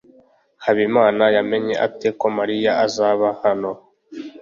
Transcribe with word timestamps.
Habimana 0.63 1.23
yamenye 1.35 1.75
ate 1.85 2.07
ko 2.19 2.25
Mariya 2.37 2.71
azaba 2.85 3.27
hano? 3.43 3.71